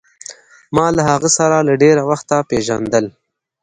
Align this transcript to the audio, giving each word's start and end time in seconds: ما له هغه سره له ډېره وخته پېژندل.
ما 0.75 0.85
له 0.95 1.01
هغه 1.11 1.29
سره 1.37 1.57
له 1.67 1.73
ډېره 1.83 2.03
وخته 2.11 2.35
پېژندل. 2.49 3.05